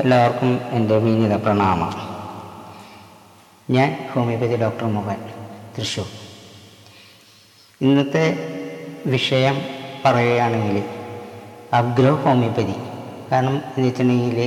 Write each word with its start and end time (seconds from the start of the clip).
എല്ലാവർക്കും 0.00 0.52
എന്റെ 0.76 0.96
വിനീത 1.04 1.34
പ്രണാമം. 1.44 1.90
ഞാൻ 3.74 3.90
ഹോമിയോപ്പതി 4.12 4.56
ഡോക്ടർ 4.62 4.86
മോഹൻ 4.94 5.18
തൃശൂർ. 5.74 6.06
ഇന്നത്തെ 7.80 8.24
വിഷയം 9.14 9.56
പറയുകയാണെങ്കിൽ 10.04 10.78
അഗ്രോ 11.80 12.14
ഹോമിയോപ്പതി 12.24 12.76
കാരണം 13.28 13.54
എന്ന് 13.76 13.86
വെച്ചിട്ടുണ്ടെങ്കിൽ 13.88 14.40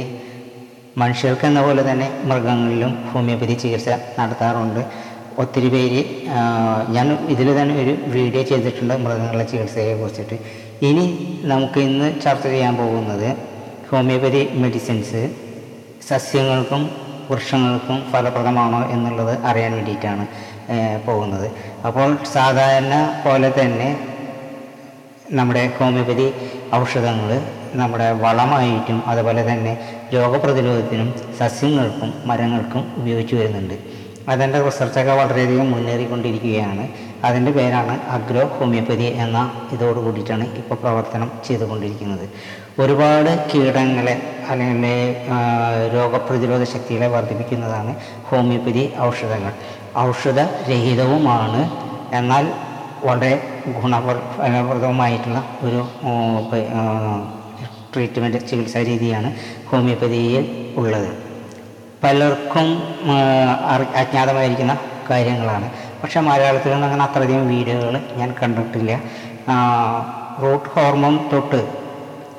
മനുഷ്യർക്ക് 1.03 1.47
എന്ന 1.51 1.61
പോലെ 1.67 1.81
തന്നെ 1.91 2.09
മൃഗങ്ങളിലും 2.31 2.91
ഹോമിയോപ്പതി 3.13 3.55
ചികിത്സ 3.63 3.89
നടത്താറുണ്ട്. 4.19 4.83
ഒത്തിരി 5.43 5.69
പേര് 5.75 6.03
ഞാൻ 6.95 7.07
ഇതിൽ 7.33 7.47
തന്നെ 7.61 7.75
ഒരു 7.83 7.95
വീഡിയോ 8.15 8.43
ചെയ്തിട്ടുണ്ട് 8.51 8.95
മൃഗങ്ങളുടെ 9.07 9.45
ചികിത്സയെ 9.51 9.93
കുറിച്ചിട്ട് 10.01 10.37
ഇനി 10.89 11.05
നമുക്ക് 11.51 11.79
ഇന്ന് 11.89 12.07
ചർച്ച 12.23 12.45
ചെയ്യാൻ 12.53 12.75
പോകുന്നത് 12.83 13.29
ഹോമിയോപ്പതി 13.89 14.41
മെഡിസിൻസ് 14.63 15.21
സസ്യങ്ങൾക്കും 16.09 16.81
വൃക്ഷങ്ങൾക്കും 17.29 17.97
ഫലപ്രദമാണോ 18.11 18.79
എന്നുള്ളത് 18.95 19.31
അറിയാൻ 19.49 19.71
വേണ്ടിയിട്ടാണ് 19.77 20.25
പോകുന്നത്. 21.05 21.47
അപ്പോൾ 21.87 22.09
സാധാരണ 22.35 22.95
പോലെ 23.25 23.49
തന്നെ 23.59 23.89
നമ്മുടെ 25.37 25.63
ഹോമിയോപ്പതി 25.77 26.27
ഔഷധങ്ങൾ 26.79 27.31
നമ്മുടെ 27.81 28.07
വളമായിട്ടും 28.25 28.99
അതുപോലെ 29.11 29.41
തന്നെ 29.51 29.73
രോഗപ്രതിരോധത്തിനും 30.15 31.09
സസ്യങ്ങൾക്കും 31.39 32.09
മരങ്ങൾക്കും 32.29 32.83
ഉപയോഗിച്ചു 32.99 33.35
വരുന്നുണ്ട്. 33.35 33.77
അതിന്റെ 34.31 34.59
റിസർച്ചൊക്കെ 34.67 35.13
വളരെയധികം 35.21 35.67
മുന്നേറിക്കൊണ്ടിരിക്കുകയാണ്. 35.75 36.85
അതിന്റെ 37.27 37.51
പേരാണ് 37.51 37.93
അഗ്രോ 38.15 38.43
ഹോമിയോപ്പതി 38.57 39.07
എന്ന 39.23 39.39
ഇതോട് 39.71 39.99
കൂടിയിട്ടാണ് 40.05 40.45
ഇപ്പോൾ 40.61 40.77
പ്രവർത്തനം 40.83 41.29
ചെയ്തുകൊണ്ടിരിക്കുന്നത്. 41.47 42.25
ഒരുപാട് 42.81 43.31
കീടങ്ങളെ 43.51 44.15
അല്ലെങ്കിൽ 44.49 44.85
രോഗപ്രതിരോധ 45.95 46.63
ശക്തികളെ 46.73 47.07
വർദ്ധിപ്പിക്കുന്നതാണ് 47.15 47.91
ഹോമിയോപ്പതി 48.29 48.83
ഔഷധങ്ങൾ. 49.07 49.53
ഔഷധരഹിതവുമാണ്. 50.07 51.61
എന്നാൽ 52.15 52.45
വളരെ 53.07 53.33
ഗുണപ്രദമായിട്ടുള്ള 53.81 55.39
ഒരു 55.65 55.79
ട്രീറ്റ്മെന്റ് 57.93 58.39
ചികിത്സാ 58.49 58.81
രീതിയാണ് 58.89 59.29
ഹോമിയോപ്പതിയിൽ 59.69 60.45
ഉള്ളത്. 60.77 61.09
പലർക്കും 62.03 62.67
അജ്ഞാതമായിരിക്കുന്ന 64.01 64.73
കാര്യങ്ങളാണ്. 65.09 65.67
പക്ഷേ 66.05 66.19
നിന്ന് 66.69 66.85
അങ്ങനെ 66.85 67.03
അത്രയധികം 67.03 67.47
വീഡിയോകൾ 67.49 67.95
ഞാൻ 68.17 68.29
കണ്ടിട്ടില്ല. 68.41 68.91
റൂട്ട് 70.41 70.69
ഹോർമോൺ 70.69 71.15
തൊട്ട് 71.31 71.59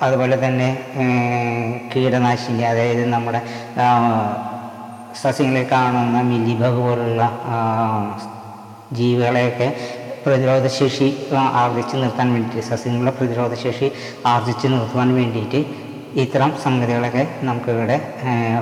അതുപോലെ 0.02 0.36
തന്നെ 0.46 0.68
കീടനാശിനി 1.92 2.62
അതായത് 2.62 3.04
നമ്മുടെ 3.06 3.40
സസ്യങ്ങളിൽ 5.22 5.66
കാണുന്ന 5.72 6.20
മില്ലിബഗ് 6.22 6.76
പോലുള്ള 6.76 7.22
ജീവികളെയൊക്കെ 8.92 9.68
പ്രതിരോധശേഷി 10.26 11.08
ശേഷി 11.08 11.38
ആർജിച്ച് 11.62 11.96
നിർത്താൻ 11.96 12.28
വേണ്ടിയിട്ട് 12.32 12.68
സസ്യങ്ങളുടെ 12.68 13.10
പ്രതിരോധശേഷി 13.10 13.88
ആർജിച്ച് 14.26 14.68
നിർത്താൻ 14.68 15.14
വേണ്ടിയിട്ട് 15.14 15.60
ഇത്തരം 16.22 16.50
സംഗതികളൊക്കെ 16.64 17.22
നമുക്കിവിടെ 17.46 17.96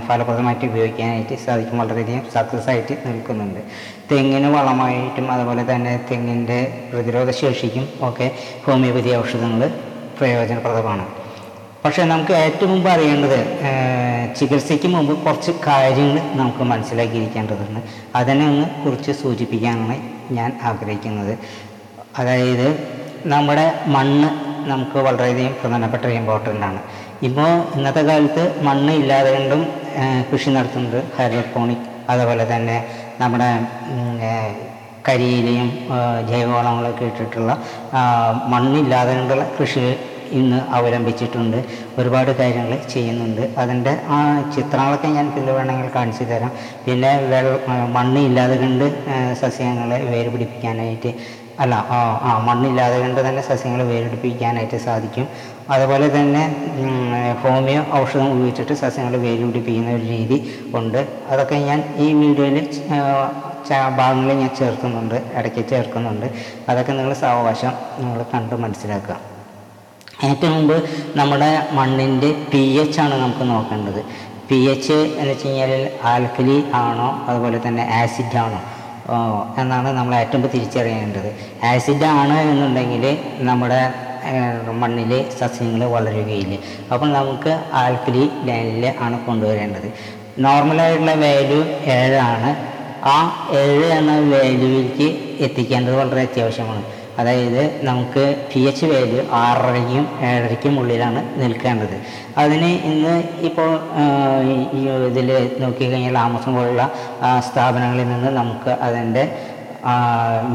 ഫലപ്രദമായിട്ട് 0.07 0.65
ഉപയോഗിക്കാനായിട്ട് 0.71 1.35
സാധിക്കും. 1.45 1.77
വളരെയധികം 1.83 2.23
സക്സസ് 2.35 2.69
ആയിട്ട് 2.73 2.95
നിൽക്കുന്നുണ്ട്. 3.07 3.61
തെങ്ങിന് 4.11 4.49
വളമായിട്ടും 4.55 5.27
അതുപോലെ 5.35 5.63
തന്നെ 5.71 5.93
തെങ്ങിന്റെ 6.11 6.59
പ്രതിരോധ 6.93 7.31
ശേഷിക്കും 7.43 7.85
ഒക്കെ 8.09 8.27
ഹോമിയോപതി 8.65 9.13
ഔഷധങ്ങൾ 9.17 9.63
പ്രയോജനപ്രദമാണ്. 10.19 11.05
പക്ഷേ 11.85 12.03
നമുക്ക് 12.13 12.33
ഏറ്റവും 12.33 12.71
മുമ്പ് 12.73 12.89
അറിയേണ്ടത് 12.95 13.39
ചികിത്സയ്ക്ക് 14.39 14.89
മുമ്പ് 14.95 15.13
കുറച്ച് 15.25 15.53
കാര്യങ്ങൾ 15.67 16.19
നമുക്ക് 16.41 16.63
മനസ്സിലാക്കിയിരിക്കേണ്ടതുണ്ട്. 16.73 17.81
അതിനെ 18.21 18.45
ഒന്ന് 18.53 18.67
കുറിച്ച് 18.85 19.13
സൂചിപ്പിക്കാനാണ് 19.23 19.97
ഞാൻ 20.39 20.51
ആഗ്രഹിക്കുന്നത്. 20.71 21.35
അതായത് 22.19 22.69
നമ്മുടെ 23.35 23.67
മണ്ണ് 23.87 24.29
നമുക്ക് 24.70 24.98
വളരെയധികം 25.07 25.55
പ്രധാനപ്പെട്ട 25.63 26.05
ഇമ്പോർട്ടന്റ് 26.20 26.64
ആണ്. 26.70 26.81
ഇപ്പോൾ 27.29 27.51
ഇന്നത്തെ 27.77 28.02
കാലത്ത് 28.08 28.42
മണ്ണ് 28.67 28.92
ഇല്ലാതെ 29.01 29.30
കൊണ്ടും 29.36 29.61
കൃഷി 30.30 30.48
നടത്തുന്നുണ്ട് 30.57 31.01
ഹൈഡ്രോപോണിക്. 31.17 31.85
അതുപോലെ 32.12 32.45
തന്നെ 32.55 32.77
നമ്മുടെ 33.20 33.51
കരിയിലെയും 35.07 35.68
ജൈവവളങ്ങളൊക്കെ 36.30 37.05
ഇട്ടിട്ടുള്ള 37.11 37.52
മണ്ണില്ലാതെ 38.52 39.13
കൊണ്ടുള്ള 39.18 39.45
കൃഷി 39.58 39.84
ഇന്ന് 40.39 40.58
അവലംബിച്ചിട്ടുണ്ട്. 40.77 41.58
ഒരുപാട് 41.98 42.30
കാര്യങ്ങൾ 42.40 42.73
ചെയ്യുന്നുണ്ട്. 42.95 43.42
അതിന്റെ 43.63 43.92
ആ 44.14 44.18
ചിത്രങ്ങളൊക്കെ 44.57 45.08
ഞാൻ 45.17 45.27
പിന്നെ 45.34 45.52
വേണമെങ്കിൽ 45.58 45.90
കാണിച്ചു 45.96 46.24
തരാം. 46.30 46.52
പിന്നെ 46.86 47.11
വെള്ള 47.33 47.52
മണ്ണില്ലാതെ 47.96 48.57
കണ്ട് 48.64 48.86
സസ്യങ്ങളെ 49.42 49.98
വേര് 50.13 50.30
പിടിപ്പിക്കാനായിട്ട് 50.34 51.13
അല്ല 51.63 51.75
ആ 51.97 52.31
മണ്ണില്ലാതെ 52.47 52.97
കൊണ്ട് 53.03 53.20
തന്നെ 53.27 53.42
സസ്യങ്ങൾ 53.48 53.81
വേരുപിടിപ്പിക്കാനായിട്ട് 53.91 54.79
സാധിക്കും. 54.87 55.27
അതുപോലെ 55.75 56.07
തന്നെ 56.17 56.42
ഹോമിയോ 57.42 57.83
ഔഷധം 58.01 58.29
ഉപയോഗിച്ചിട്ട് 58.35 58.75
സസ്യങ്ങൾ 58.83 59.15
വേരുപിടിപ്പിക്കുന്ന 59.27 59.93
ഒരു 59.98 60.07
രീതി 60.14 60.39
ഉണ്ട്. 60.81 61.01
അതൊക്കെ 61.33 61.59
ഞാൻ 61.69 61.81
ഈ 62.05 62.09
വീഡിയോയിൽ 62.23 62.59
ഭാഗങ്ങളിൽ 63.98 64.37
ഞാൻ 64.41 64.51
ചേർക്കുന്നുണ്ട് 64.59 65.14
ഇടയ്ക്ക് 65.39 65.63
ചേർക്കുന്നുണ്ട്. 65.70 66.27
അതൊക്കെ 66.70 66.93
നിങ്ങൾ 66.98 67.14
സാവകാശം 67.23 67.73
നിങ്ങൾ 68.01 68.20
കണ്ട് 68.35 68.55
മനസ്സിലാക്കുക. 68.64 69.17
ഏറ്റവും 70.27 70.53
മുമ്പ് 70.57 70.77
നമ്മുടെ 71.20 71.51
മണ്ണിന്റെ 71.79 72.31
പി 72.51 72.63
എച്ച് 72.83 72.98
ആണ് 73.05 73.14
നമുക്ക് 73.23 73.45
നോക്കേണ്ടത്. 73.53 74.01
പി 74.48 74.59
എച്ച് 74.73 74.98
എന്ന് 75.20 75.31
വെച്ച് 75.33 75.48
കഴിഞ്ഞാൽ 75.48 75.73
ആൽക്കലി 76.13 76.59
ആണോ 76.83 77.09
അതുപോലെ 77.29 77.59
തന്നെ 77.67 77.85
ആസിഡ് 78.01 78.39
ആണോ? 78.45 78.61
എന്നാണ് 79.59 79.89
നമ്മൾ 79.89 80.15
ഏറ്റവും 80.15 80.42
തിരിച്ചറിയേണ്ടത്. 80.42 81.31
ആസിഡ് 81.65 82.05
ആണ് 82.05 82.37
എന്നുണ്ടെങ്കിൽ 82.51 83.19
നമ്മുടെ 83.41 83.81
മണ്ണിൽ 84.70 85.13
സസ്യങ്ങൾ 85.39 85.87
വളരുകയില്ല. 85.87 86.59
അപ്പോൾ 86.92 87.13
നമുക്ക് 87.13 87.64
ആൽക്കലി 87.73 88.31
ലൈനിൽ 88.45 88.93
ആണ് 89.01 89.27
കൊണ്ടുവരേണ്ടത്. 89.27 89.89
നോർമലായിട്ടുള്ള 90.39 91.14
വാല്യൂ 91.14 91.61
ഏഴാണ്. 91.98 92.51
ആ 93.05 93.47
ഏഴ് 93.53 93.85
എന്ന 93.85 94.13
വാല്യൂവിലേക്ക് 94.13 95.09
എത്തിക്കേണ്ടത് 95.45 95.97
വളരെ 95.97 96.20
അത്യാവശ്യമാണ്. 96.20 96.85
അതായത് 97.19 97.86
നമുക്ക് 97.86 98.25
പി 98.51 98.61
എച്ച് 98.61 98.86
വാല്യൂ 98.86 99.20
ആറരയ്ക്കും 99.33 100.05
ഏഴരയ്ക്കും 100.29 100.79
ഉള്ളിലാണ് 100.80 101.20
നിൽക്കേണ്ടത്. 101.42 101.97
അതിന് 102.39 102.70
ഇന്ന് 102.91 103.14
ഇപ്പോൾ 103.48 103.70
ഈ 104.77 104.83
ഇതിൽ 105.11 105.30
നോക്കിക്കഴിഞ്ഞാൽ 105.63 106.19
ആമസോൺ 106.19 106.55
പോലുള്ള 106.55 106.85
സ്ഥാപനങ്ങളിൽ 107.48 108.08
നിന്ന് 108.08 108.30
നമുക്ക് 108.41 108.70
അതിന്റെ 108.86 109.25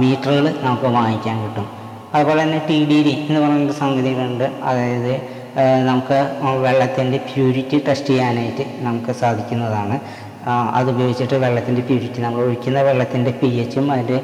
മീറ്ററുകൾ 0.02 0.46
നമുക്ക് 0.62 0.88
വാങ്ങിക്കാൻ 0.98 1.36
കിട്ടും. 1.44 1.68
അതുപോലെ 2.14 2.40
തന്നെ 2.44 2.62
ടി 2.70 2.78
ഡി 2.90 3.00
ഡി 3.08 3.16
എന്ന് 3.30 3.42
പറയുന്ന 3.42 3.74
സംഗതികളുണ്ട്. 3.74 4.48
അതായത് 4.64 5.14
നമുക്ക് 5.90 6.18
വെള്ളത്തിന്റെ 6.66 7.18
പ്യൂരിറ്റി 7.18 7.78
ടെസ്റ്റ് 7.88 8.08
ചെയ്യാനായിട്ട് 8.08 8.66
നമുക്ക് 8.86 9.12
സാധിക്കുന്നതാണ്. 9.22 9.96
അതുപയോഗിച്ചിട്ട് 10.48 11.36
വെള്ളത്തിന്റെ 11.36 11.82
പ്യൂരിറ്റി 11.82 12.20
നമ്മൾ 12.22 12.42
ഒഴിക്കുന്ന 12.48 12.82
വെള്ളത്തിന്റെ 12.82 13.32
പി 13.42 13.50
എച്ചും 13.64 13.88
അതിന്റെ 13.92 14.20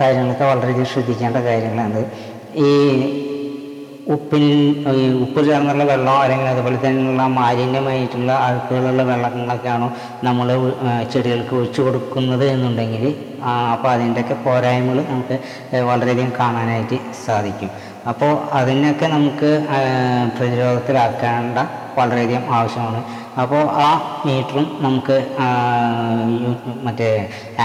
കാര്യങ്ങളൊക്കെ 0.00 0.44
വളരെയധികം 0.44 0.90
ശ്രദ്ധിക്കേണ്ട 0.94 1.36
കാര്യങ്ങളാണ്. 1.36 2.02
ഈ 2.66 2.72
ഉപ്പിൽ 4.14 4.44
ഉപ്പ് 5.22 5.40
ചേർന്നുള്ള 5.46 5.84
വെള്ളം 5.84 6.16
അല്ലെങ്കിൽ 6.20 6.48
അതുപോലെ 6.48 6.76
തന്നെയുള്ള 6.84 7.22
മാലിന്യമായിട്ടുള്ള 7.38 8.32
അഴുക്കുകളുള്ള 8.46 9.02
വെള്ളങ്ങളൊക്കെയാണോ 9.08 9.88
നമ്മൾ 10.26 10.48
ചെടികൾക്ക് 11.12 11.54
ഒഴിച്ചു 11.58 11.80
കൊടുക്കുന്നത് 11.82 12.44
എന്നുണ്ടെങ്കിൽ 12.44 13.04
അപ്പോൾ 13.72 13.90
അതിന്റെയൊക്കെ 13.94 14.36
പോരായ്മകൾ 14.44 15.00
നമുക്ക് 15.10 15.38
വളരെയധികം 15.90 16.32
കാണാനായിട്ട് 16.38 16.98
സാധിക്കും. 17.26 17.70
അപ്പോൾ 18.12 18.32
അതിനൊക്കെ 18.52 19.06
നമുക്ക് 19.06 19.50
പ്രതിരോധത്തിലാക്കേണ്ട 20.38 21.58
വളരെയധികം 21.98 22.44
ആവശ്യമാണ്. 22.56 23.00
അപ്പോൾ 23.42 23.62
ആ 23.86 23.88
മീറ്ററും 24.26 24.66
നമുക്ക് 24.84 25.16
മറ്റേ 26.86 27.08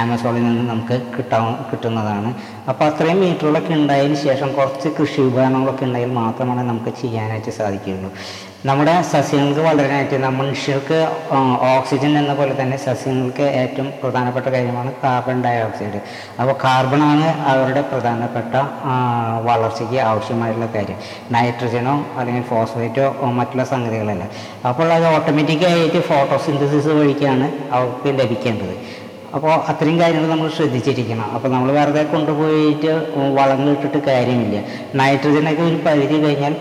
ആമസോണിൽ 0.02 0.44
നിന്ന് 0.48 0.64
നമുക്ക് 0.70 0.96
കിട്ടാ 1.18 1.40
കിട്ടുന്നതാണ്. 1.72 2.32
അപ്പോൾ 2.70 2.86
അത്രയും 2.90 3.20
മീറ്ററുകളൊക്കെ 3.24 3.74
ഉണ്ടായതിന് 3.74 4.20
ശേഷം 4.28 4.50
കുറച്ച് 4.60 4.90
കൃഷി 5.00 5.22
ഉപകരണങ്ങളൊക്കെ 5.22 5.86
ഉണ്ടെങ്കിൽ 5.90 6.14
മാത്രമാണ് 6.22 6.64
നമുക്ക് 6.70 6.94
ചെയ്യാനായിട്ട് 7.02 7.52
സാധിക്കുകയുള്ളൂ. 7.60 8.12
നമ്മുടെ 8.70 8.94
സസ്യങ്ങൾക്ക് 9.12 9.62
വളരാനായിട്ട് 9.68 10.18
മനുഷ്യർക്ക് 10.40 10.98
ഓക്സിജൻ 11.70 12.12
എന്ന 12.20 12.34
പോലെ 12.40 12.54
തന്നെ 12.60 12.78
സസ്യങ്ങൾക്ക് 12.84 13.46
ഏറ്റവും 13.62 13.88
പ്രധാനപ്പെട്ട 14.02 14.48
കാര്യമാണ് 14.56 14.92
കാർബൺ 15.04 15.38
ഡൈ 15.46 15.54
ഓക്സൈഡ് 15.62 16.00
അപ്പോൾ 16.42 16.56
കാർബണാണ് 16.64 17.26
അവരുടെ 17.52 17.82
പ്രധാനപ്പെട്ട 17.92 18.54
വളർച്ചയ്ക്ക് 19.50 20.00
ആവശ്യമായിട്ടുള്ള 20.12 20.70
കാര്യം. 20.76 21.00
നൈട്രജനോ 21.36 21.96
അല്ലെങ്കിൽ 22.18 22.46
ഫോസ്ഫേറ്റോ 22.52 23.08
മറ്റുള്ള 23.40 23.64
സംഗതികളല്ല. 23.74 24.28
അപ്പോൾ 24.72 24.94
അത് 24.98 25.08
ഓട്ടോമാറ്റിക്കായിട്ട് 25.16 26.02
ഫോട്ടോസിന്തസിസ് 26.12 26.94
വഴിക്കാണ് 27.02 27.48
അവർക്ക് 27.78 28.20
ലഭിക്കേണ്ടത്. 28.22 28.76
അപ്പോൾ 29.36 29.52
അത്രയും 29.72 30.00
കാര്യങ്ങൾ 30.00 30.30
നമ്മൾ 30.30 30.48
ശ്രദ്ധിച്ചിരിക്കണം. 30.50 31.28
അപ്പോൾ 31.36 31.50
നമ്മൾ 31.50 31.72
വെറുതെ 31.72 32.04
കൊണ്ടുപോയിട്ട് 32.04 32.92
വളങ്ങൾ 33.38 33.70
ഇട്ടിട്ട് 33.70 34.00
കാര്യമില്ല. 34.08 34.58
നൈട്രജനൊക്കെ 34.96 35.64
ഒരു 35.64 35.78
പരിധി 35.86 36.18
കഴിഞ്ഞാൽ 36.24 36.56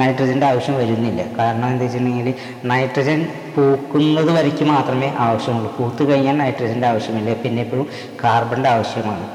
നൈട്രജന്റെ 0.00 0.46
ആവശ്യം 0.46 0.76
വരുന്നില്ല. 0.78 1.22
കാരണം 1.38 1.66
എന്താ 1.68 1.84
വെച്ചിട്ടുണ്ടെങ്കിൽ 1.84 2.34
നൈട്രജൻ 2.64 3.22
പൂക്കുന്നത് 3.56 4.30
വരയ്ക്ക് 4.38 4.64
മാത്രമേ 4.64 5.12
ആവശ്യമുള്ളൂ. 5.18 5.70
പൂത്ത് 5.78 6.10
കഴിഞ്ഞാൽ 6.10 6.36
നൈട്രജന്റെ 6.36 6.86
ആവശ്യമില്ല. 6.86 7.32
പിന്നെ 7.32 7.62
എപ്പോഴും 7.62 7.88
കാർബണിന്റെ 8.24 8.68
ആവശ്യമാണ്. 8.68 9.26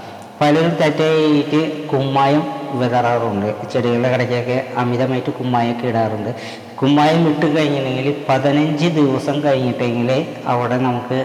പലരും 0.42 0.74
തെറ്റായിട്ട് 0.82 1.88
കുമ്മായം 1.88 2.44
വിതറാറുണ്ട്. 2.80 3.48
ചെടികളുടെ 3.74 4.10
കടയ്ക്കൊക്കെ 4.14 4.58
അമിതമായിട്ട് 4.78 5.30
കുമ്മായൊക്കെ 5.30 5.88
ഇടാറുണ്ട്. 5.88 6.32
കുമ്മായം 6.80 7.22
ഇട്ട് 7.30 7.48
കഴിഞ്ഞില്ലെങ്കിൽ 7.56 8.26
പതിനഞ്ച് 8.30 8.88
ദിവസം 8.98 9.44
കഴിഞ്ഞിട്ടെങ്കിൽ 9.46 10.10
അവിടെ 10.52 10.78
നമുക്ക് 10.86 11.18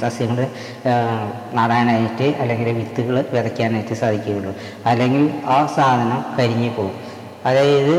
സസ്യങ്ങൾ 0.00 0.46
നടാനായിട്ട് 1.58 2.28
അല്ലെങ്കിൽ 2.40 2.68
വിത്തുകൾ 2.78 3.16
വിതയ്ക്കാനായിട്ട് 3.34 3.94
സാധിക്കുകയുള്ളൂ. 3.94 4.52
അല്ലെങ്കിൽ 4.86 5.30
ആ 5.46 5.58
സാധനം 5.76 6.24
കരിഞ്ഞു 6.38 6.70
പോകും. 6.76 6.96
അതായത് 7.48 7.94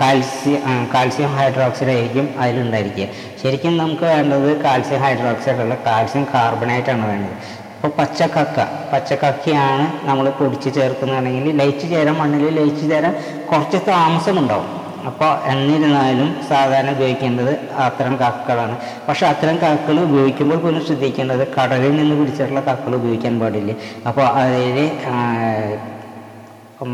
കാൽസ്യം 0.00 0.86
കാൽസ്യം 0.94 1.32
ഹൈഡ്രോക്സൈഡ് 1.38 1.92
ആയിരിക്കും 1.94 2.28
അതിലുണ്ടായിരിക്കുക. 2.38 3.06
ശരിക്കും 3.42 3.76
നമുക്ക് 3.76 4.04
വേണ്ടത് 4.04 4.62
കാൽസ്യം 4.62 5.00
ഹൈഡ്രോക്സൈഡ് 5.00 5.62
അല്ല 5.64 5.74
കാൽസ്യം 5.86 6.26
കാർബണേറ്റാണ് 6.34 7.04
വേണ്ടത്. 7.12 7.36
അപ്പോൾ 7.76 7.92
പച്ചക്കക്ക 7.98 8.60
പച്ചക്കക്കയാണ് 8.92 10.08
നമ്മൾ 10.08 10.26
പൊടിച്ച് 10.30 10.70
ചേർക്കുന്നതാണെങ്കിൽ 10.74 11.56
ലയിച്ച് 11.56 11.86
ചേരാൻ 11.90 12.14
മണ്ണിൽ 12.14 12.54
ലയിച്ച് 12.60 12.84
ചേരാൻ 12.90 13.14
കുറച്ച് 13.50 13.80
താമസമുണ്ടാവും. 13.88 14.79
അപ്പോൾ 15.08 15.30
എന്നിരുന്നാലും 15.50 16.28
സാധാരണ 16.48 16.90
ഉപയോഗിക്കേണ്ടത് 16.96 17.52
അത്തരം 17.86 18.14
കാക്കകളാണ്. 18.22 18.74
പക്ഷെ 19.08 19.24
അത്തരം 19.32 19.56
കക്കകൾ 19.62 19.98
ഉപയോഗിക്കുമ്പോൾ 20.08 20.58
പോലും 20.64 20.82
ശ്രദ്ധിക്കേണ്ടത് 20.88 21.44
കടലിൽ 21.56 21.94
നിന്ന് 22.00 22.16
പിടിച്ചിട്ടുള്ള 22.20 22.62
കക്കകൾ 22.68 22.94
ഉപയോഗിക്കാൻ 23.00 23.34
പാടില്ല? 23.40 23.72
അപ്പോൾ 24.10 24.26
അതിൽ 24.42 24.78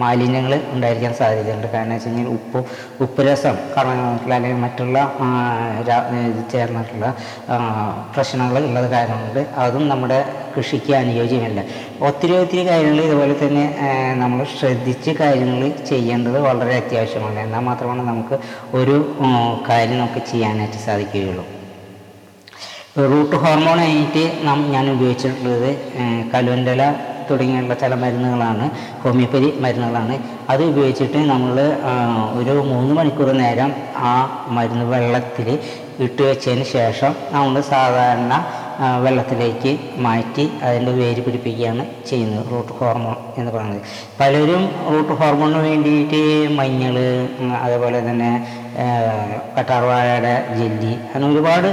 മാലിന്യങ്ങൾ 0.03 0.53
ഉണ്ടായിരിക്കാൻ 0.75 1.13
സാധ്യതയുണ്ട്. 1.19 1.67
കാരണം 1.73 1.93
വെച്ച് 1.95 2.09
കഴിഞ്ഞാൽ 2.09 2.29
ഉപ്പ് 3.05 3.21
രസം 3.27 3.57
കടന്നിട്ടുള്ള 3.75 4.33
അല്ലെങ്കിൽ 4.37 4.61
മറ്റുള്ള 4.65 4.97
ചേർന്നിട്ടുള്ള 6.53 7.09
പ്രശ്നങ്ങൾ 8.15 8.57
ഉള്ളത് 8.71 8.89
കാരണം 8.95 9.21
കൊണ്ട് 9.25 9.43
അതും 9.65 9.85
നമ്മുടെ 9.93 10.19
കൃഷിക്ക് 10.55 10.93
അനുയോജ്യമല്ല. 11.03 11.61
ഒത്തിരി 12.09 12.35
ഒത്തിരി 12.37 12.63
കാര്യങ്ങൾ 12.69 13.01
ഇതുപോലെ 13.05 13.35
തന്നെ 13.43 13.65
നമ്മൾ 14.23 14.39
ശ്രദ്ധിച്ച് 14.59 15.11
കാര്യങ്ങൾ 15.11 15.61
ചെയ്യേണ്ടത് 15.91 16.39
വളരെ 16.47 16.75
അത്യാവശ്യമാണ്. 16.77 17.39
എന്നാൽ 17.41 17.63
മാത്രമാണ് 17.69 18.03
നമുക്ക് 18.09 18.37
ഒരു 18.79 18.97
കാര്യം 19.69 19.99
നമുക്ക് 19.99 20.23
ചെയ്യാനായിട്ട് 20.31 20.81
സാധിക്കുകയുള്ളൂ. 20.87 21.45
റൂട്ട് 23.13 23.37
ഹോർമോണായിട്ട് 23.37 24.25
നാം 24.47 24.59
ഞാൻ 24.75 24.91
ഉപയോഗിച്ചിട്ടുള്ളത് 24.91 25.71
കലുവൻഡല 26.35 26.83
തുടങ്ങിയുള്ള 27.29 27.75
ചില 27.75 27.95
മരുന്നുകളാണ് 27.95 28.67
ഹോമിയോപ്പതി 29.03 29.49
മരുന്നുകളാണ്. 29.65 30.15
അത് 30.51 30.63
ഉപയോഗിച്ചിട്ട് 30.65 31.19
നമ്മൾ 31.33 31.57
ഒരു 32.41 32.53
മൂന്ന് 32.73 32.95
മണിക്കൂർ 32.95 33.31
നേരം 33.43 33.75
ആ 34.11 34.13
മരുന്ന് 34.59 34.85
വെള്ളത്തിൽ 34.85 35.59
ഇട്ട് 36.05 36.23
വെച്ചതിന് 36.23 36.65
ശേഷം 36.65 37.13
നമ്മൾ 37.33 37.61
സാധാരണ 37.61 38.33
വെള്ളത്തിലേക്ക് 39.05 39.79
മാറ്റി 40.07 40.45
അതിന്റെ 40.63 40.93
വേര് 40.93 41.21
പിടിപ്പിക്കുകയാണ് 41.25 41.87
ചെയ്യുന്നത് 42.09 42.51
റൂട്ട് 42.53 42.73
ഹോർമോൺ 42.73 43.17
എന്ന് 43.39 43.53
പറയുന്നത്. 43.53 43.83
പലരും 44.21 44.65
റൂട്ട് 44.93 45.13
ഹോർമോണിന് 45.13 45.63
വേണ്ടിയിട്ട് 45.69 46.23
മഞ്ഞൾ 46.59 46.97
അതേപോലെ 47.65 48.01
തന്നെ 48.09 48.31
കട്ടാർവാഴയുടെ 49.59 50.35
ജെല്ലി 50.59 50.95
അങ്ങനെ 51.15 51.33
ഒരുപാട് 51.33 51.69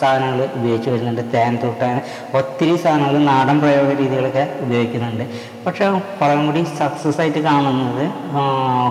സാധനങ്ങൾ 0.00 0.40
ഉപയോഗിച്ച് 0.56 0.90
വരുന്നുണ്ട്. 0.90 1.22
തേൻ 1.32 1.58
തൊട്ടാൻ 1.62 2.00
ഒത്തിരി 2.38 2.76
സാധനങ്ങൾ 2.76 3.16
നാടൻ 3.18 3.56
പ്രയോഗ 3.60 3.88
രീതികളൊക്കെ 4.00 4.44
ഉപയോഗിക്കുന്നുണ്ട്. 4.64 5.24
പക്ഷേ 5.66 5.86
കുറേ 6.20 6.34
കൂടി 6.46 6.62
സക്സസ് 6.78 7.20
ആയിട്ട് 7.20 7.38
കാണുന്നത് 7.38 8.04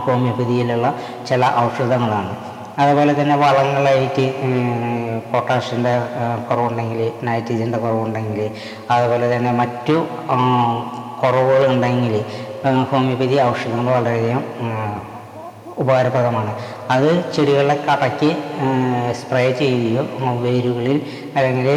ഹോമിയോപ്പതിയിലുള്ള 0.05 0.93
ചില 1.29 1.51
ഔഷധങ്ങളാണ്. 1.65 2.33
അതുപോലെ 2.81 3.11
തന്നെ 3.21 3.35
വളങ്ങളായിട്ട് 3.35 4.25
പൊട്ടാഷ്യന്റെ 5.31 5.93
കുറവുണ്ടെങ്കിൽ 6.49 7.01
നൈട്രജന്റെ 7.23 7.77
കുറവുണ്ടെങ്കിൽ 7.77 8.41
അതുപോലെ 8.91 9.35
തന്നെ 9.35 9.51
മറ്റു 9.61 9.95
കുറവുകളുണ്ടെങ്കിൽ 11.23 12.15
ഹോമിയോപ്പതി 12.91 13.35
ഔഷധങ്ങൾ 13.49 13.91
വളരെയധികം 13.91 14.43
ഉപകാരപ്രദമാണ്. 15.77 16.51
അത് 16.91 17.09
ചെടികളെ 17.35 17.75
കടക്കി 17.87 18.29
സ്പ്രേ 19.19 19.45
ചെയ്യുകയോ 19.61 20.03
വേരുകളിൽ 20.43 20.97
അല്ലെങ്കിൽ 21.35 21.67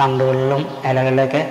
തണ്ടുകളിലും 0.00 0.62
ഇലകളിലൊക്കെ 0.90 1.42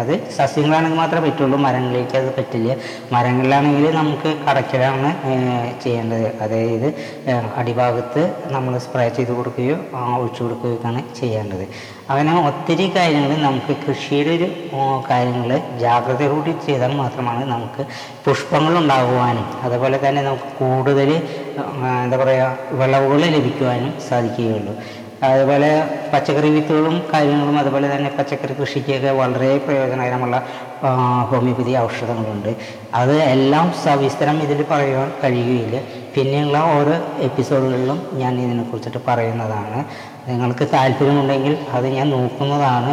അത് 0.00 0.12
സസ്യങ്ങളാണെങ്കിൽ 0.36 0.98
മാത്രമേ 1.02 1.22
പറ്റുള്ളൂ. 1.26 1.56
മരങ്ങളിലേക്ക് 1.66 2.16
അത് 2.20 2.30
പറ്റില്ല. 2.38 2.76
മരങ്ങളിലാണെങ്കിൽ 3.14 3.86
നമുക്ക് 4.00 4.30
കടക്കലാണ് 4.46 5.10
ചെയ്യേണ്ടത്. 5.84 6.26
അതായത് 6.44 6.88
അടിഭാഗത്ത് 7.60 8.22
നമ്മൾ 8.54 8.72
സ്പ്രേ 8.86 9.06
ചെയ്ത് 9.18 9.32
കൊടുക്കുകയോ 9.38 9.78
ഒഴിച്ചു 10.18 10.42
കൊടുക്കുകയൊക്കെയാണ് 10.42 11.02
ചെയ്യേണ്ടത്. 11.20 11.64
അങ്ങനെ 12.10 12.30
ഒത്തിരി 12.48 12.86
കാര്യങ്ങൾ 12.94 13.32
നമുക്ക് 13.48 13.72
കൃഷിയുടെ 13.82 14.32
ഒരു 14.38 14.48
കാര്യങ്ങൾ 15.10 15.50
ജാഗ്രതയോടുകൂടി 15.82 16.52
ചെയ്താൽ 16.66 16.92
മാത്രമാണ് 17.02 17.42
നമുക്ക് 17.52 17.82
പുഷ്പങ്ങൾ 18.24 18.72
ഉണ്ടാകുവാനും 18.82 19.46
അതുപോലെ 19.66 19.98
തന്നെ 20.06 20.22
നമുക്ക് 20.28 20.50
കൂടുതൽ 20.62 21.10
എന്താ 22.04 22.16
പറയുക 22.22 22.48
വിളവുകൾ 22.80 23.20
ലഭിക്കുവാനും 23.36 23.92
സാധിക്കുകയുള്ളൂ. 24.08 24.74
അതുപോലെ 25.22 25.70
പച്ചക്കറി 26.12 26.48
വിത്തുകളും 26.50 27.02
കാര്യങ്ങളും 27.14 27.58
അതുപോലെ 27.58 27.96
തന്നെ 27.96 28.10
പച്ചക്കറി 28.18 28.52
കൃഷിക്കൊക്കെ 28.60 29.10
വളരെ 29.10 29.58
പ്രയോജനകരമുള്ള 29.58 30.46
ഹോമിയോപ്പതി 31.30 31.76
ഔഷധങ്ങളുണ്ട്. 31.76 32.56
അത് 32.94 33.14
എല്ലാം 33.22 33.72
സവിസ്തരം 33.84 34.42
ഇതിൽ 34.42 34.64
പറയുവാൻ 34.70 35.12
കഴിയുകയില്ല. 35.24 35.80
പിന്നെയുള്ള 36.16 36.58
ഓരോ 36.58 36.96
എപ്പിസോഡുകളിലും 37.18 38.06
ഞാൻ 38.12 38.40
ഇതിനെക്കുറിച്ചിട്ട് 38.40 38.98
പറയുന്നതാണ്. 39.08 39.84
നിങ്ങൾക്ക് 40.28 40.68
താല്പര്യമുണ്ടെങ്കിൽ 40.72 41.58
അത് 41.72 41.86
ഞാൻ 41.86 42.10
നോക്കുന്നതാണ്. 42.10 42.92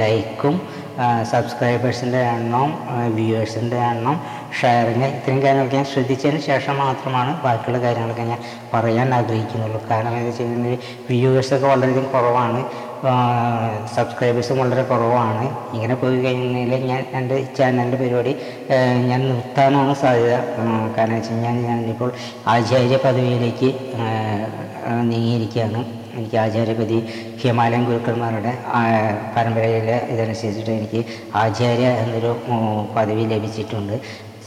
ലൈക്കും 0.00 0.81
സബ്സ്ക്രൈബേഴ്സിന്റെ 1.30 2.18
എണ്ണം 2.18 2.70
വ്യൂവേഴ്സിന്റെ 3.16 3.76
എണ്ണം 3.76 4.16
ഷെയറിങ് 4.60 5.04
ഇത്രയും 5.04 5.42
കാര്യങ്ങളൊക്കെ 5.42 5.76
ഞാൻ 5.76 5.84
ശ്രദ്ധിച്ചതിന് 5.84 6.40
ശേഷം 6.40 6.76
മാത്രമാണ് 6.76 7.42
ബാക്കിയുള്ള 7.44 7.78
കാര്യങ്ങളൊക്കെ 7.82 8.22
ഞാൻ 8.22 8.40
പറയാൻ 8.74 9.14
ആഗ്രഹിക്കുന്നുള്ളൂ. 9.14 9.80
കാരണം 9.90 10.08
എന്താ 10.08 10.24
വെച്ച് 10.28 10.42
കഴിഞ്ഞാൽ 10.42 10.78
വ്യൂവേഴ്സൊക്കെ 11.10 11.66
വളരെയധികം 11.66 12.06
കുറവാണ്. 12.14 12.60
സബ്സ്ക്രൈബേഴ്സും 13.94 14.58
വളരെ 14.58 14.82
കുറവാണ്. 14.82 15.44
ഇങ്ങനെ 15.74 15.94
പോയി 15.94 16.18
കഴിഞ്ഞാൽ 16.24 16.82
ഞാൻ 16.90 17.04
എന്റെ 17.14 17.36
ചാനലിന്റെ 17.58 17.96
പരിപാടി 17.96 18.36
ഞാൻ 19.10 19.20
നിർത്താനാണ് 19.28 19.94
സാധ്യത. 20.02 20.34
കാരണം 20.96 21.14
വെച്ച് 21.14 21.32
കഴിഞ്ഞാൽ 21.32 21.56
ഞാനിപ്പോൾ 21.70 22.12
ആചാര്യ 22.54 22.96
പദവിയിലേക്ക് 22.96 23.70
നീങ്ങിയിരിക്കുകയാണ്. 25.10 26.01
എനിക്ക് 26.18 26.36
ആചാര്യപതി 26.44 26.98
ഹിമാലയൻ 27.42 27.84
ഗുരുക്കന്മാരുടെ 27.88 28.52
പരമ്പരയിലെ 29.36 29.96
ഇതനുസരിച്ചിട്ട് 30.14 30.72
എനിക്ക് 30.78 31.00
ആചാര്യ 31.42 31.88
എന്നൊരു 32.02 32.32
പദവി 32.96 33.24
ലഭിച്ചിട്ടുണ്ട്. 33.34 33.94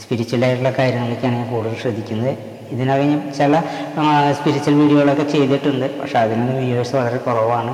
സ്പിരിച്വലായിട്ടുള്ള 0.02 0.72
കാര്യങ്ങളൊക്കെയാണ് 0.78 1.36
ഞാൻ 1.38 1.48
കൂടുതൽ 1.52 1.74
ശ്രദ്ധിക്കുന്നത്. 1.82 2.32
ഇതിനകം 2.74 3.10
ചില 3.38 3.58
സ്പിരിച്വൽ 4.38 4.74
വീഡിയോകളൊക്കെ 4.80 5.24
ചെയ്തിട്ടുണ്ട്. 5.32 5.86
പക്ഷേ 5.98 6.16
അതിനൊന്നും 6.18 6.56
വ്യൂവേഴ്സ് 6.62 6.94
വളരെ 6.96 7.18
കുറവാണ്. 7.26 7.72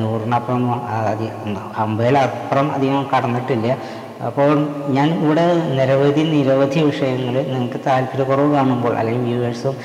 നൂറിനപ്പുറം 0.00 0.64
അധികം 1.10 1.56
അമ്പതിലപ്പുറം 1.84 2.68
അധികം 2.76 3.06
കടന്നിട്ടില്ല. 3.14 3.78
അപ്പോൾ 4.26 4.50
ഞാൻ 4.88 5.08
ഇവിടെ 5.24 5.44
നിരവധി 5.78 6.20
നിരവധി 6.20 6.78
വിഷയങ്ങൾ 6.78 7.34
നിങ്ങൾക്ക് 7.42 7.80
താല്പര്യക്കുറവ് 7.86 8.52
കാണുമ്പോൾ 8.54 8.94
അല്ലെങ്കിൽ 8.98 9.26
വ്യൂവേഴ്സും 9.26 9.76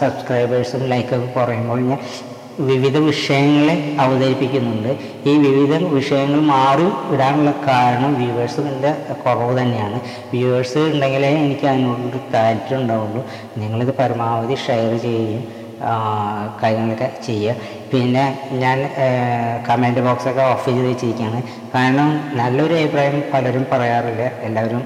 സബ്സ്ക്രൈബേഴ്സും 0.00 0.82
ലൈക്കൊക്കെ 0.92 1.26
കുറയുമ്പോൾ 1.26 1.80
ഞാൻ 1.80 1.98
വിവിധ 2.60 2.96
വിഷയങ്ങളെ 2.96 3.96
അവതരിപ്പിക്കുന്നുണ്ട്. 4.00 4.96
ഈ 5.28 5.32
വിവിധ 5.38 5.82
വിഷയങ്ങൾ 5.84 6.40
മാറി 6.40 6.86
ഇടാനുള്ള 7.14 7.50
കാരണം 7.68 8.14
വ്യൂവേഴ്സിന്റെ 8.14 8.92
കുറവ് 9.26 9.60
തന്നെയാണ്. 9.60 10.00
വ്യൂവേഴ്സ് 10.32 10.78
ഉണ്ടെങ്കിലേ 10.78 11.30
എനിക്ക് 11.44 11.66
അതിനോട് 11.66 12.18
താല്പര്യം 12.34 12.80
ഉണ്ടാവുള്ളൂ. 12.80 13.24
നിങ്ങളിത് 13.58 13.94
പരമാവധി 13.94 14.54
ഷെയർ 14.66 14.98
ചെയ്യുകയും 14.98 15.66
കാര്യങ്ങളൊക്കെ 16.62 17.10
ചെയ്യുക. 17.26 17.54
പിന്നെ 17.90 18.24
ഞാൻ 18.62 18.78
കമന്റ് 19.66 20.00
ബോക്സൊക്കെ 20.06 20.42
ഓഫ് 20.52 20.64
ചെയ്ത് 20.66 20.86
വെച്ചിരിക്കുകയാണ് 20.88 21.38
കാരണം 21.74 22.08
നല്ലൊരു 22.38 22.74
അഭിപ്രായം 22.80 23.16
പലരും 23.32 23.64
പറയാറില്ല. 23.72 24.24
എല്ലാവരും 24.46 24.82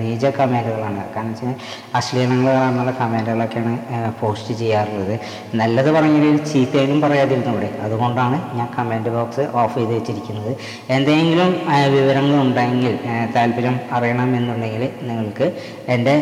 നീച 0.00 0.24
കമന്റുകളാണ് 0.38 1.02
കാരണം 1.14 1.32
വെച്ചാൽ 1.32 1.54
അശ്ലീലങ്ങൾ 1.98 2.54
എന്നുള്ള 2.68 2.92
കമന്റുകളൊക്കെയാണ് 3.00 3.74
പോസ്റ്റ് 4.20 4.54
ചെയ്യാറുള്ളത്. 4.60 5.14
നല്ലത് 5.60 5.90
പറഞ്ഞൊരു 5.96 6.30
ചീത്തയിലും 6.52 7.00
പറയാതിരുന്നൂടെ. 7.06 7.70
അതുകൊണ്ടാണ് 7.86 8.38
ഞാൻ 8.60 8.68
കമന്റ് 8.76 9.12
ബോക്സ് 9.16 9.44
ഓഫ് 9.62 9.74
ചെയ്ത് 9.78 9.92
വെച്ചിരിക്കുന്നത്. 9.98 10.52
എന്തെങ്കിലും 10.98 11.52
വിവരങ്ങൾ 11.96 12.36
ഉണ്ടെങ്കിൽ 12.46 12.94
താല്പര്യം 13.36 13.78
അറിയണമെന്നുണ്ടെങ്കിൽ 13.98 14.84
നിങ്ങൾക്ക് 15.10 15.48
എന്റെ 15.96 16.16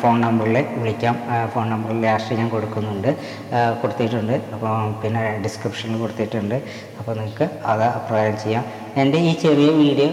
ഫോൺ 0.00 0.14
നമ്പറിൽ 0.24 0.56
വിളിക്കാം. 0.80 1.14
ഫോൺ 1.54 1.66
നമ്പറിൽ 1.72 1.98
ലാസ്റ്റ് 2.04 2.36
ഞാൻ 2.38 2.46
കൊടുക്കുന്നുണ്ട്. 2.52 3.08
കൊടുത്തിട്ടുണ്ട്. 3.80 4.32
അപ്പോൾ 4.54 4.70
പിന്നെ 5.08 5.22
ഡിസ്ക്രിപ്ഷനിൽ 5.44 5.98
കൊടുത്തിട്ടുണ്ട്. 5.98 6.54
അപ്പോൾ 6.98 7.12
നിങ്ങൾക്ക് 7.18 7.46
അത് 7.70 7.82
അപ്രകാരം 7.82 8.36
ചെയ്യാം. 8.42 8.64
എന്റെ 9.00 9.18
ഈ 9.18 9.32
ചെറിയ 9.42 9.68
വീഡിയോ 9.80 10.08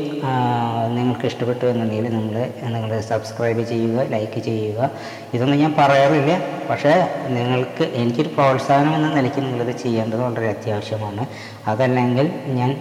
നിങ്ങൾക്ക് 0.97 1.25
ഇഷ്ടപ്പെട്ടു 1.29 1.65
എന്നുണ്ടെങ്കിൽ 1.65 2.07
നിങ്ങൾ 2.15 2.35
നിങ്ങൾ 2.75 2.91
സബ്സ്ക്രൈബ് 3.09 3.63
ചെയ്യുക 3.71 4.05
ലൈക്ക് 4.13 4.39
ചെയ്യുക. 4.49 4.89
ഇതൊന്നും 5.33 5.57
ഞാൻ 5.63 5.75
പറയാറില്ല. 5.79 6.33
പക്ഷേ 6.69 6.93
നിങ്ങൾക്ക് 7.37 7.83
എനിക്കൊരു 8.01 8.27
പ്രോത്സാഹനം 8.27 8.95
എന്ന 8.95 9.09
നിലയ്ക്ക് 9.15 9.41
നിങ്ങളിത് 9.47 9.73
ചെയ്യേണ്ടത് 9.83 10.21
വളരെ 10.21 10.47
അത്യാവശ്യമാണ്. 10.55 11.25
അതല്ലെങ്കിൽ 11.73 12.29
ഞാൻ 12.59 12.71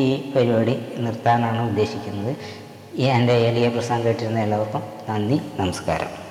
ഈ 0.00 0.02
പരിപാടി 0.36 0.76
നിർത്താനാണ് 1.06 1.60
ഉദ്ദേശിക്കുന്നത്. 1.70 2.32
ഈ 3.02 3.04
എന്റെ 3.16 3.32
ഏലിയ 3.32 3.68
പ്രസംഗം 3.68 4.06
കേട്ടിരുന്ന 4.06 4.40
എല്ലാവർക്കും 4.46 4.82
നന്ദി 5.10 5.40
നമസ്കാരം. 5.60 6.18